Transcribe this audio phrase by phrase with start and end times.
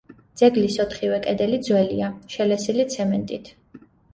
[0.39, 3.53] ძეგლის ოთხივე კედელი ძველია, შელესილი ცემენტით.